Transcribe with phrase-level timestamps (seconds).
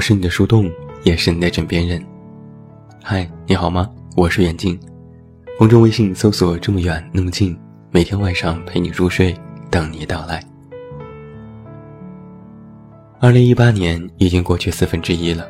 [0.00, 0.64] 我是你的树洞，
[1.04, 2.02] 也是你的枕边人。
[3.02, 3.86] 嗨，你好吗？
[4.16, 4.80] 我是远近，
[5.58, 7.54] 公众微信搜索“这么远那么近”，
[7.92, 9.38] 每天晚上陪你入睡，
[9.70, 10.42] 等你到来。
[13.20, 15.46] 二零一八年已经过去四分之一了，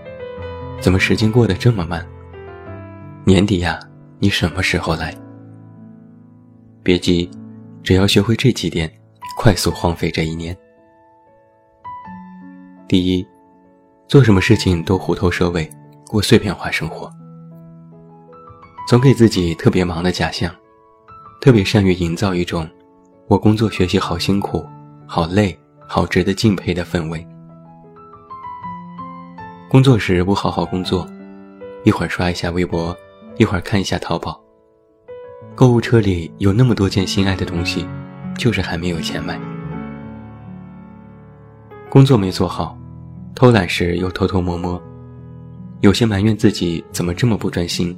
[0.80, 2.04] 怎么时间过得这么慢？
[3.24, 3.78] 年底呀，
[4.18, 5.16] 你什么时候来？
[6.82, 7.30] 别急，
[7.84, 8.92] 只要学会这几点，
[9.38, 10.58] 快速荒废这一年。
[12.88, 13.24] 第一。
[14.10, 15.70] 做什么事情都虎头蛇尾，
[16.04, 17.08] 过碎片化生活，
[18.88, 20.52] 总给自己特别忙的假象，
[21.40, 22.68] 特别善于营造一种
[23.28, 24.66] 我工作学习好辛苦、
[25.06, 27.24] 好累、好值得敬佩的氛围。
[29.68, 31.06] 工作时不好好工作，
[31.84, 32.92] 一会儿刷一下微博，
[33.36, 34.42] 一会儿看一下淘宝，
[35.54, 37.86] 购物车里有那么多件心爱的东西，
[38.36, 39.40] 就是还没有钱买。
[41.88, 42.76] 工作没做好。
[43.34, 44.80] 偷懒时又偷偷摸摸，
[45.80, 47.96] 有些埋怨自己怎么这么不专心，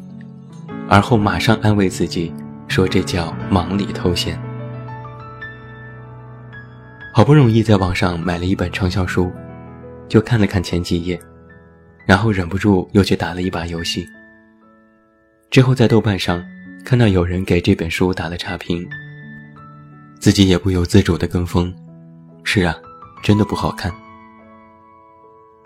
[0.89, 2.33] 而后马上安慰自己
[2.69, 4.41] 说这叫忙里偷闲。
[7.13, 9.31] 好不容易在网上买了一本畅销书，
[10.09, 11.21] 就看了看前几页，
[12.07, 14.07] 然后忍不住又去打了一把游戏。
[15.51, 16.43] 之后在豆瓣上
[16.85, 18.89] 看到有人给这本书打了差评，
[20.19, 21.75] 自己也不由自主的跟风。
[22.45, 22.75] 是啊，
[23.23, 23.93] 真的不好看。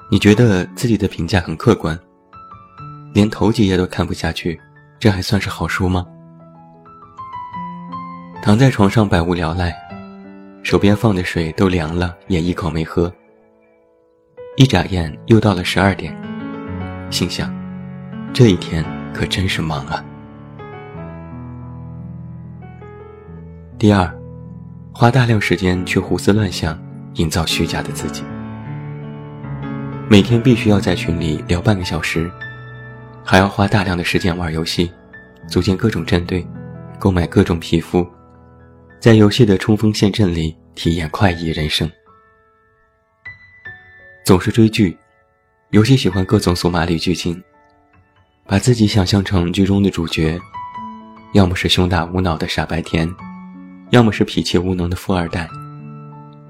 [0.08, 1.98] 你觉得自己的评价很客观，
[3.12, 4.60] 连头几页都看不下去，
[5.00, 6.06] 这还算是好书吗？
[8.40, 9.74] 躺在床上百无聊赖，
[10.62, 13.12] 手边放的水都凉了，也一口没喝。
[14.56, 16.16] 一眨眼又到了十二点，
[17.10, 17.52] 心想，
[18.32, 20.05] 这一天可真是忙啊。
[23.77, 24.08] 第二，
[24.95, 26.80] 花大量时间去胡思乱想，
[27.14, 28.22] 营造虚假的自己。
[30.08, 32.30] 每天必须要在群里聊半个小时，
[33.24, 34.89] 还要花大量的时间玩游戏，
[35.48, 36.46] 组建各种战队，
[36.96, 38.06] 购买各种皮肤，
[39.00, 41.90] 在游戏的冲锋陷阵里体验快意人生。
[44.24, 44.96] 总是追剧，
[45.70, 47.42] 尤其喜欢各种索马里剧情，
[48.46, 50.40] 把自己想象成剧中的主角，
[51.33, 53.12] 要么是胸大无脑的傻白甜，
[53.90, 55.48] 要么是脾气无能的富二代，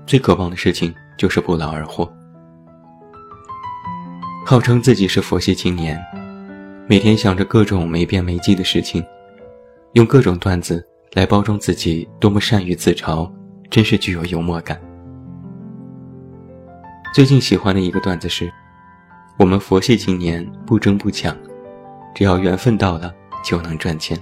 [0.06, 2.06] 最渴望的事情就是不劳而获。
[4.48, 6.00] 号称自己是佛系青年，
[6.86, 9.04] 每天想着各种没边没际的事情，
[9.94, 13.28] 用各种段子来包装自己多么善于自嘲，
[13.68, 14.80] 真是具有幽默感。
[17.12, 18.48] 最近喜欢的一个段子是：
[19.36, 21.36] 我们佛系青年不争不抢，
[22.14, 24.16] 只要缘分到了就能赚钱。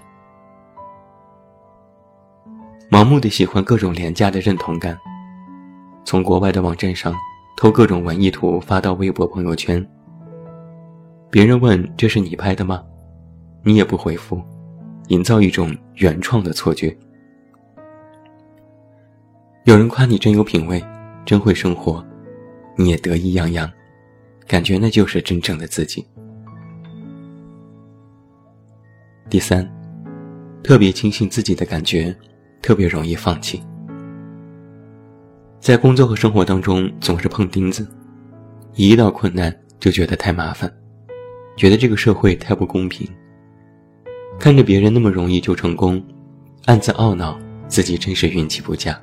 [2.91, 4.99] 盲目的喜欢各种廉价的认同感，
[6.03, 7.15] 从国外的网站上
[7.59, 9.87] 偷各种文艺图发到微博朋友圈。
[11.35, 12.81] 别人问这是你拍的吗？
[13.65, 14.41] 你也不回复，
[15.09, 16.97] 营造一种原创的错觉。
[19.65, 20.81] 有人夸你真有品味，
[21.27, 22.07] 真会生活，
[22.77, 23.69] 你也得意洋洋，
[24.47, 26.07] 感觉那就是真正的自己。
[29.29, 29.69] 第三，
[30.63, 32.17] 特别轻信自己的感觉，
[32.63, 33.61] 特别容易放弃。
[35.59, 37.85] 在工作和生活当中总是碰钉子，
[38.77, 40.73] 一遇到困难就觉得太麻烦。
[41.57, 43.09] 觉得这个社会太不公平，
[44.39, 46.03] 看着别人那么容易就成功，
[46.67, 47.39] 暗自懊恼
[47.69, 48.99] 自己真是运气不佳。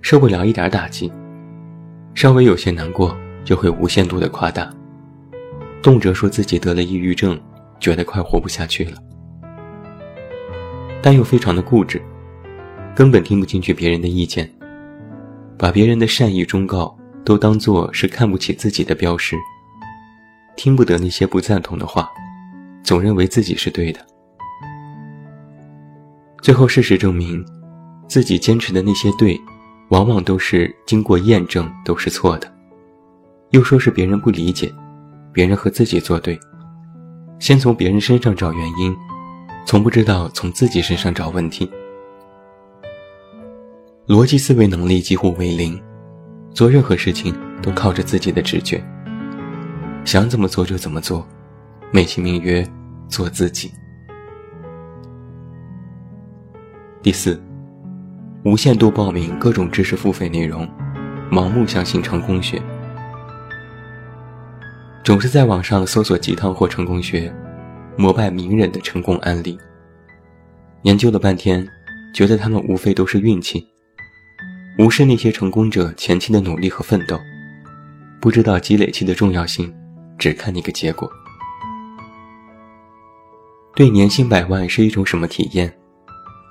[0.00, 1.10] 受不了一点打击，
[2.14, 4.68] 稍微有些难过就会无限度的夸大，
[5.80, 7.40] 动辄说自己得了抑郁症，
[7.78, 8.98] 觉得快活不下去了。
[11.00, 12.02] 但又非常的固执，
[12.94, 14.52] 根本听不进去别人的意见，
[15.56, 19.36] 把别人的善意忠告都当做是看不起自己的标识。
[20.56, 22.10] 听不得那些不赞同的话，
[22.82, 24.00] 总认为自己是对的。
[26.40, 27.44] 最后事实证明，
[28.08, 29.40] 自己坚持的那些对，
[29.90, 32.52] 往往都是经过验证都是错的。
[33.50, 34.72] 又说是别人不理解，
[35.32, 36.38] 别人和自己作对，
[37.38, 38.96] 先从别人身上找原因，
[39.64, 41.70] 从不知道从自己身上找问题。
[44.08, 45.80] 逻辑思维能力几乎为零，
[46.52, 47.32] 做任何事情
[47.62, 48.82] 都靠着自己的直觉。
[50.04, 51.26] 想怎么做就怎么做，
[51.92, 52.66] 美其名曰
[53.08, 53.70] 做自己。
[57.00, 57.40] 第四，
[58.44, 60.68] 无限度报名各种知识付费内容，
[61.30, 62.60] 盲目相信成功学，
[65.04, 67.32] 总是在网上搜索鸡汤或成功学，
[67.96, 69.56] 膜拜名人的成功案例，
[70.82, 71.66] 研究了半天，
[72.12, 73.66] 觉得他们无非都是运气，
[74.78, 77.18] 无视那些成功者前期的努力和奋斗。
[78.20, 79.74] 不知道积累期的重要性，
[80.22, 81.10] 只看那个结果。
[83.74, 85.76] 对年薪百万是一种什么体验？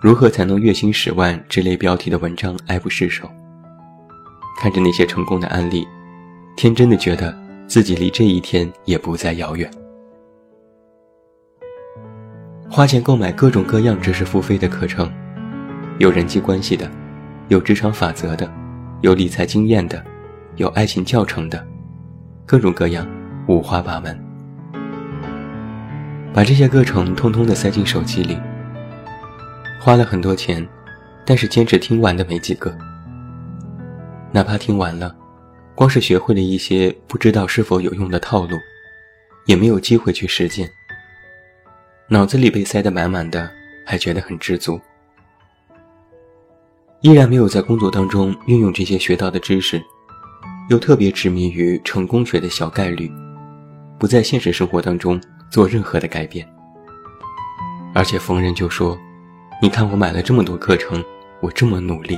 [0.02, 3.32] 如何才能月薪十万之类标题的文章爱不释手？
[4.60, 5.88] 看着那些成功的案例，
[6.58, 7.34] 天真的觉得
[7.66, 9.72] 自己离这一天也不再遥远。
[12.70, 15.10] 花钱购买各种各样知识付费的课程，
[15.98, 16.92] 有人际关系的，
[17.48, 18.52] 有职场法则的，
[19.00, 20.04] 有理财经验的，
[20.58, 21.66] 有爱情教程的，
[22.46, 23.08] 各种各样，
[23.48, 24.18] 五花八门。
[26.34, 28.38] 把这些课程通通的塞进手机里。
[29.80, 30.66] 花了很多钱，
[31.26, 32.76] 但是坚持听完的没几个。
[34.32, 35.16] 哪怕听完了，
[35.74, 38.58] 光是学会了一些不知道是否有用的套路，
[39.46, 40.70] 也没有机会去实践。
[42.08, 43.50] 脑子里被塞得满满的，
[43.86, 44.80] 还觉得很知足。
[47.02, 49.82] 依然没有在工作当中运用这些学到的知识，
[50.70, 53.12] 又特别执迷于成功学的小概率，
[54.02, 55.22] 不在现实生活当中
[55.52, 56.44] 做任何的改变，
[57.94, 58.98] 而且逢人就说。
[59.62, 61.06] 你看，我买了这么多课程，
[61.40, 62.18] 我这么努力，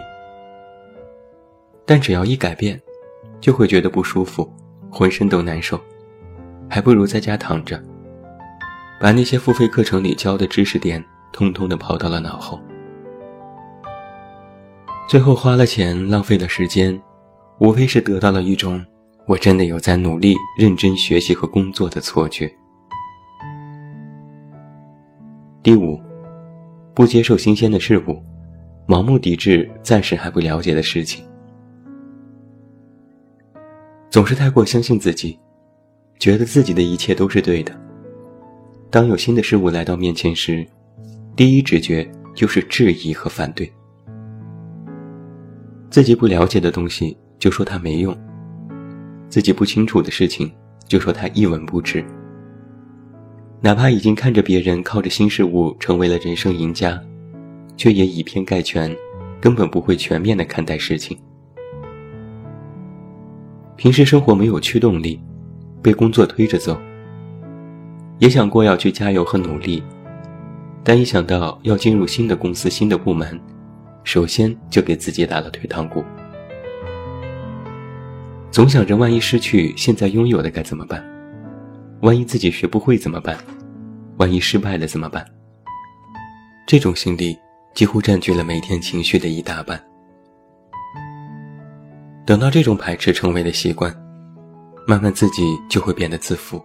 [1.86, 2.82] 但只要一改变，
[3.42, 4.50] 就会觉得不舒服，
[4.90, 5.78] 浑身都难受，
[6.70, 7.78] 还不如在家躺着，
[8.98, 11.04] 把那些付费课程里教的知识点
[11.34, 12.58] 通通的抛到了脑后，
[15.06, 16.98] 最后花了钱，浪费了时间，
[17.60, 18.82] 无非是得到了一种
[19.28, 22.54] 我真的有在努力、认真学习和工作的错觉。
[25.62, 26.00] 第五。
[26.96, 28.22] 不接受新鲜的事物，
[28.86, 31.26] 盲目抵制暂时还不了解的事情，
[34.12, 35.40] 总是太过相信自己，
[36.20, 37.76] 觉得自己的一切都是对的。
[38.92, 40.64] 当有新的事物来到面前时，
[41.36, 43.74] 第一直觉就是质疑和反对。
[45.90, 48.16] 自己不了解的东西就说它没用，
[49.34, 50.54] 自己不清楚的事情
[50.88, 52.06] 就说他一文不值。
[53.62, 57.02] 哪怕已经看着别人靠着新事物成为了人生赢家，
[57.76, 58.96] 却也以偏概全，
[59.42, 61.18] 根本不会全面的看待事情。
[63.76, 65.20] 平时生活没有驱动力，
[65.82, 66.80] 被工作推着走，
[68.20, 69.82] 也想过要去加油和努力，
[70.84, 73.42] 但一想到要进入新的公司、新的部门，
[74.04, 76.04] 首先就给自己打了退堂鼓。
[78.54, 81.04] 总想着万一失去现在拥有的该怎么办？
[82.02, 83.36] 万一自己学不会怎么办？
[84.18, 85.26] 万一失败了怎么办？
[86.68, 87.36] 这种心理
[87.74, 89.84] 几乎占据了每天情绪的一大半。
[92.28, 93.92] 等到这种排斥成为了习惯，
[94.86, 96.64] 慢慢自己就会变得自负，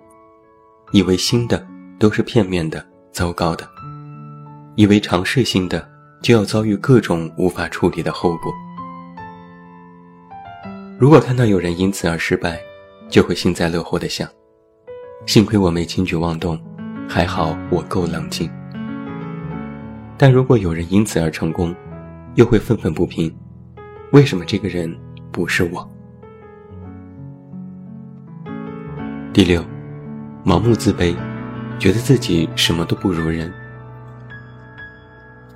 [0.92, 1.66] 以为新的
[1.98, 3.66] 都是片面的、糟糕的，
[4.76, 5.88] 以为尝试新的
[6.20, 8.52] 就要遭遇各种无法处理的后果。
[10.98, 12.60] 如果看到有人因此而失败，
[13.08, 14.28] 就会幸灾乐祸的想。
[15.26, 16.60] 幸亏我没轻举妄动，
[17.08, 18.50] 还好我够冷静。
[20.16, 21.72] 但如果有人因此而成功，
[22.34, 23.32] 又会愤愤不平：
[24.10, 24.92] 为什么这个人
[25.30, 25.88] 不是我？
[29.32, 29.64] 第六，
[30.44, 31.14] 盲目自卑，
[31.78, 33.52] 觉得自己什么都不如人。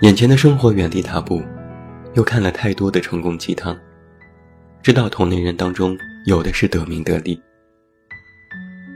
[0.03, 1.43] 眼前的生活原地踏步，
[2.15, 3.77] 又看了太多的成功鸡汤，
[4.83, 5.97] 知道同龄人当中
[6.27, 7.41] 有的是得名得利。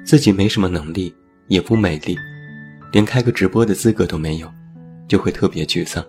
[0.05, 1.15] 自己没什么能力，
[1.47, 2.19] 也不美丽，
[2.91, 4.53] 连开个直播的资格都没有，
[5.07, 6.05] 就会特别沮丧，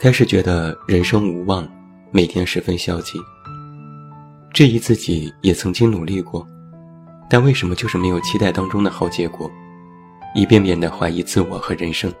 [0.00, 1.68] 开始觉得人生无望，
[2.10, 3.16] 每天十分消极，
[4.52, 6.44] 质疑自己也曾经努力过，
[7.30, 9.48] 但为什么就是没有期待当中的好结果？
[10.34, 12.12] 一遍遍的怀疑自我和人生，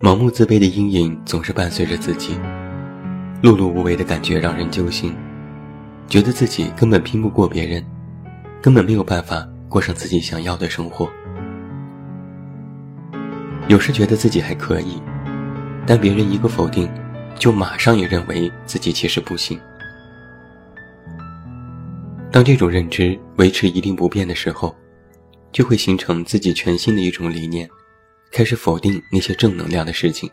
[0.00, 2.34] 盲目自卑的阴影总是伴随着自己，
[3.42, 5.12] 碌碌无为的感觉让人揪心。
[6.06, 7.84] 觉得自己根本拼不过别人，
[8.62, 11.10] 根本没有办法过上自己想要的生活。
[13.66, 15.02] 有时觉得自己还可以，
[15.84, 16.88] 但别人一个否定，
[17.34, 19.58] 就马上也认为自己其实不行。
[22.30, 24.72] 当这种认知维持一定不变的时候，
[25.50, 27.68] 就会形成自己全新的一种理念，
[28.32, 30.30] 开始否定那些正能量的事情。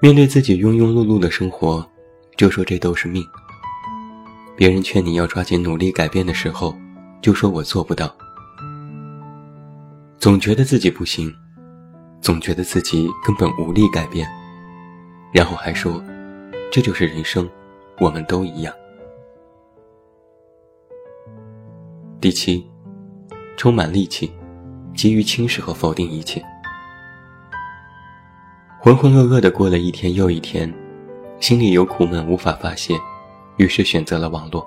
[0.00, 1.86] 面对自己庸庸碌碌的生活，
[2.36, 3.24] 就说这都是命。
[4.56, 6.76] 别人劝你要抓紧努力改变的时候，
[7.20, 8.14] 就说我做不到。
[10.18, 11.34] 总觉得自己不行，
[12.20, 14.28] 总觉得自己根本无力改变，
[15.32, 16.02] 然后还说，
[16.70, 17.50] 这就是人生，
[17.98, 18.74] 我们都一样。
[22.20, 22.66] 第七，
[23.56, 24.32] 充满戾气，
[24.94, 26.42] 急于轻视和否定一切，
[28.80, 30.72] 浑浑噩噩的过了一天又一天，
[31.40, 32.94] 心里有苦闷无法发泄，
[33.56, 34.66] 于是选择了网络。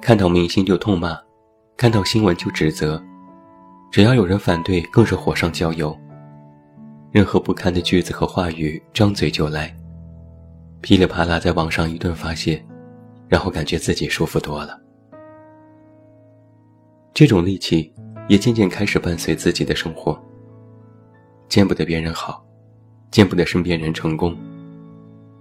[0.00, 1.18] 看到明星就痛骂，
[1.76, 3.02] 看到新闻就指责，
[3.90, 5.96] 只要有人反对，更是火上浇油。
[7.10, 9.74] 任何不堪的句子和话语，张嘴就来，
[10.80, 12.64] 噼里啪啦在网上一顿发泄，
[13.28, 14.78] 然后感觉自己舒服多了。
[17.14, 17.92] 这种戾气
[18.28, 20.16] 也渐渐开始伴随自己的生活。
[21.48, 22.44] 见不得别人好，
[23.10, 24.36] 见不得身边人成功，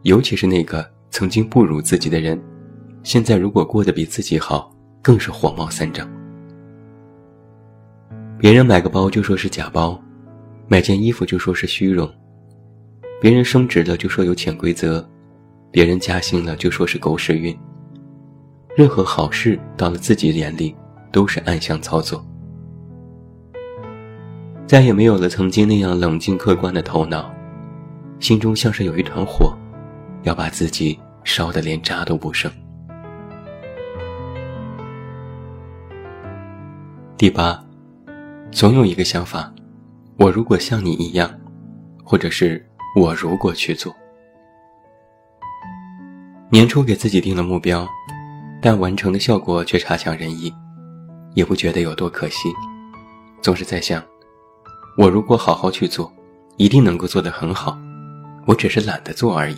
[0.03, 2.41] 尤其是那个曾经不如自己的人，
[3.03, 6.09] 现在如果过得比自己好，更是火冒三丈。
[8.39, 10.01] 别人买个包就说是假包。
[10.69, 12.13] 买件衣服就说是虚荣，
[13.21, 15.07] 别人升职了就说有潜规则，
[15.71, 17.57] 别人加薪了就说是狗屎运。
[18.75, 20.75] 任何好事到了自己眼里
[21.09, 22.26] 都是暗箱操作，
[24.67, 27.33] 再也没有了曾经那样冷静客观的头脑，
[28.19, 29.57] 心中像是有一团火，
[30.23, 32.51] 要把自己烧得连渣都不剩。
[37.17, 37.63] 第八，
[38.51, 39.49] 总有一个想法。
[40.19, 41.31] 我如果像你一样，
[42.03, 43.95] 或者是我如果去做，
[46.49, 47.87] 年初给自己定了目标，
[48.61, 50.53] 但完成的效果却差强人意，
[51.35, 52.49] 也不觉得有多可惜，
[53.41, 54.03] 总是在想，
[54.97, 56.11] 我如果好好去做，
[56.57, 57.77] 一定能够做得很好，
[58.47, 59.55] 我只是懒得做而已。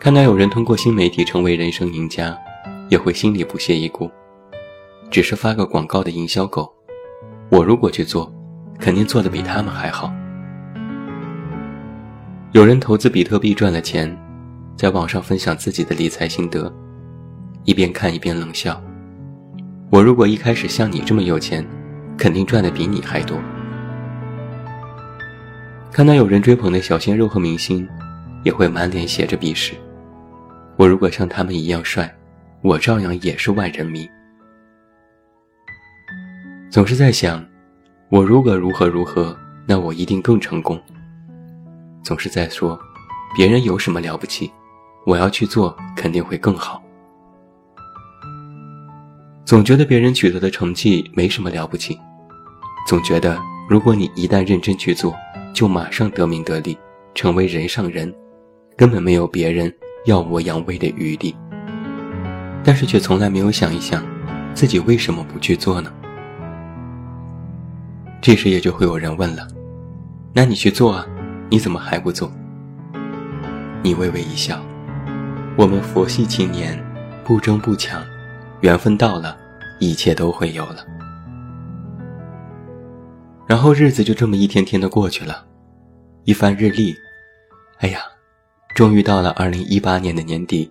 [0.00, 2.34] 看到有人通过新媒体成为人生赢家，
[2.88, 4.10] 也会心里不屑一顾，
[5.10, 6.72] 只是发个广告的营销狗。
[7.50, 8.32] 我如果去做，
[8.78, 10.10] 肯定做得比他们还好。
[12.52, 14.16] 有人投资比特币赚了钱，
[14.78, 16.72] 在网上分享自己的理财心得，
[17.64, 18.82] 一边看一边冷笑。
[19.90, 21.62] 我如果一开始像你这么有钱，
[22.20, 23.40] 肯定赚的比你还多。
[25.90, 27.88] 看到有人追捧的小鲜肉和明星，
[28.44, 29.72] 也会满脸写着鄙视。
[30.76, 32.14] 我如果像他们一样帅，
[32.60, 34.06] 我照样也是万人迷。
[36.70, 37.42] 总是在想，
[38.10, 39.34] 我如果如何如何，
[39.66, 40.78] 那我一定更成功。
[42.02, 42.78] 总是在说，
[43.34, 44.50] 别人有什么了不起，
[45.06, 46.82] 我要去做肯定会更好。
[49.46, 51.98] 总觉得别人取得的成绩没什么了不起，
[52.86, 55.14] 总觉得如果你一旦认真去做，
[55.54, 56.76] 就马上得名得利，
[57.14, 58.12] 成为人上人，
[58.76, 59.72] 根本没有别人
[60.06, 61.36] 耀武扬威的余地。
[62.64, 64.04] 但是却从来没有想一想，
[64.54, 65.92] 自己为什么不去做呢？
[68.20, 69.46] 这时也就会有人问了
[70.34, 71.06] ：“那你去做啊？
[71.48, 72.30] 你怎么还不做？”
[73.82, 74.60] 你微微一笑
[75.56, 76.78] ：“我们佛系青年，
[77.24, 78.02] 不争不抢，
[78.60, 79.36] 缘分到了，
[79.78, 80.84] 一切都会有了。”
[83.50, 85.44] 然后日子就这么一天天的过去了，
[86.22, 86.94] 一番日历，
[87.78, 87.98] 哎呀，
[88.76, 90.70] 终于到了二零一八年的年底，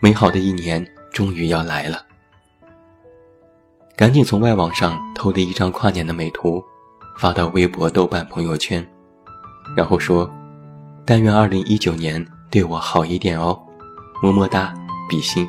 [0.00, 2.06] 美好的一年终于要来了。
[3.96, 6.62] 赶紧从外网上偷了一张跨年的美图。
[7.18, 8.84] 发到微博、豆瓣朋友圈，
[9.76, 10.30] 然后说
[11.04, 13.60] ：“但愿二零一九年对我好一点哦，
[14.22, 14.72] 么么哒，
[15.10, 15.46] 比心。”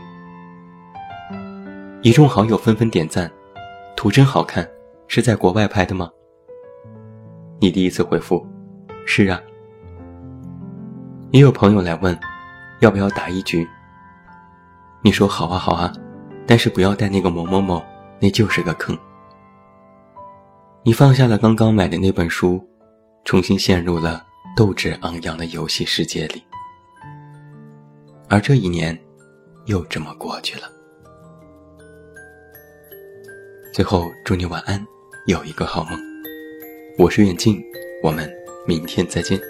[2.01, 3.32] 一众好友纷纷点赞，
[3.96, 4.68] 图真好看，
[5.08, 6.10] 是在国外拍的吗？
[7.63, 8.46] 你第一次回复
[9.08, 9.41] ：“是啊。”
[11.32, 12.20] 也有朋友来问
[12.82, 13.65] ：“要不要打一局？”
[15.01, 15.93] 你说：“好啊，好啊，
[16.46, 17.82] 但是不要带那个某某某，
[18.20, 18.98] 那就是个坑。”
[20.84, 22.62] 你放下了刚刚买的那本书，
[23.24, 24.22] 重新陷入了
[24.58, 26.43] 斗志昂扬的游戏世界里。
[28.27, 29.00] 而这一年，
[29.67, 30.67] 又这么过去了。
[33.74, 34.86] 最后，祝你晚安，
[35.27, 36.12] 有一个好梦。
[36.95, 37.59] 我是远近，
[38.03, 38.31] 我们
[38.67, 39.41] 明天再见。